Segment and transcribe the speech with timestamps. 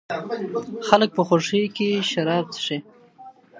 [0.87, 2.77] خلګ په خوښیو کي شراب څښي.